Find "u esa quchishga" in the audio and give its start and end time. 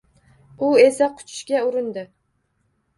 0.67-1.63